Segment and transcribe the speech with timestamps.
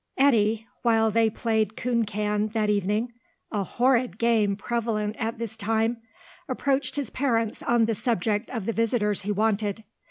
[0.17, 3.13] Eddy, while they played coon can that evening
[3.51, 5.97] (a horrid game prevalent at this time)
[6.49, 9.83] approached his parents on the subject of the visitors he wanted.